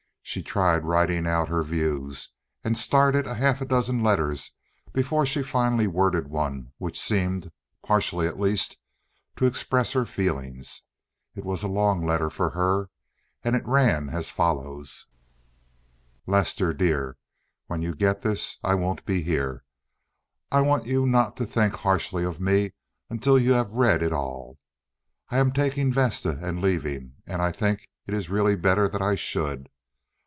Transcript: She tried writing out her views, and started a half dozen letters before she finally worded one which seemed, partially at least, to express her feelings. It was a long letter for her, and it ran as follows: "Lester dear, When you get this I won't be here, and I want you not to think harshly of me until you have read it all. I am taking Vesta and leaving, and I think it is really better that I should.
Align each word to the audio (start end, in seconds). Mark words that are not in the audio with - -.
She 0.23 0.41
tried 0.43 0.85
writing 0.85 1.27
out 1.27 1.49
her 1.49 1.61
views, 1.61 2.29
and 2.63 2.77
started 2.77 3.27
a 3.27 3.33
half 3.33 3.67
dozen 3.67 4.01
letters 4.01 4.51
before 4.93 5.25
she 5.25 5.43
finally 5.43 5.87
worded 5.87 6.27
one 6.29 6.71
which 6.77 6.97
seemed, 7.01 7.51
partially 7.83 8.27
at 8.27 8.39
least, 8.39 8.77
to 9.35 9.45
express 9.45 9.91
her 9.91 10.05
feelings. 10.05 10.83
It 11.35 11.43
was 11.43 11.63
a 11.63 11.67
long 11.67 12.05
letter 12.05 12.29
for 12.29 12.51
her, 12.51 12.89
and 13.43 13.57
it 13.57 13.67
ran 13.67 14.07
as 14.11 14.29
follows: 14.29 15.07
"Lester 16.25 16.71
dear, 16.73 17.17
When 17.67 17.81
you 17.81 17.93
get 17.93 18.21
this 18.21 18.57
I 18.63 18.73
won't 18.73 19.05
be 19.05 19.23
here, 19.23 19.65
and 20.49 20.59
I 20.59 20.61
want 20.61 20.85
you 20.85 21.05
not 21.05 21.35
to 21.37 21.45
think 21.45 21.73
harshly 21.73 22.23
of 22.23 22.39
me 22.39 22.71
until 23.09 23.37
you 23.37 23.51
have 23.51 23.73
read 23.73 24.01
it 24.01 24.13
all. 24.13 24.59
I 25.27 25.39
am 25.39 25.51
taking 25.51 25.91
Vesta 25.91 26.39
and 26.41 26.61
leaving, 26.61 27.15
and 27.27 27.41
I 27.41 27.51
think 27.51 27.89
it 28.07 28.13
is 28.13 28.29
really 28.29 28.55
better 28.55 28.87
that 28.87 29.01
I 29.01 29.15
should. 29.15 29.67